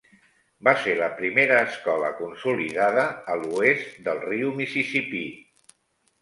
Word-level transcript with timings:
Va 0.67 0.71
ser 0.85 0.93
la 0.99 1.09
primera 1.19 1.59
escola 1.65 2.09
consolidada 2.21 3.03
a 3.35 3.37
l'oest 3.43 4.01
del 4.09 4.23
riu 4.25 4.51
Mississippi. 4.63 5.23